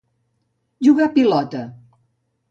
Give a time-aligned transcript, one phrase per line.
[0.87, 1.61] Jugar a pilota.